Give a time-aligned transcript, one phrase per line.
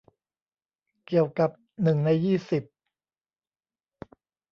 [1.05, 1.49] เกี่ยวกับ
[1.81, 2.63] หนึ่งในยี่สิบ